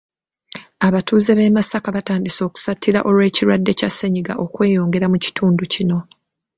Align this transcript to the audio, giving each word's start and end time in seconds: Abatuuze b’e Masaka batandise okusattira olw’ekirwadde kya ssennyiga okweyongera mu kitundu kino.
Abatuuze 0.87 1.31
b’e 1.37 1.53
Masaka 1.57 1.87
batandise 1.95 2.41
okusattira 2.47 2.99
olw’ekirwadde 3.09 3.71
kya 3.79 3.89
ssennyiga 3.91 4.33
okweyongera 4.43 5.07
mu 5.13 5.17
kitundu 5.25 5.63
kino. 5.73 5.97